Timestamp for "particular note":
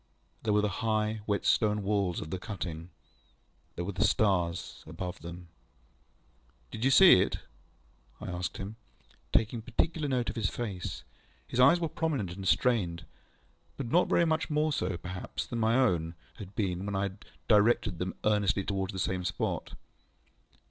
9.61-10.31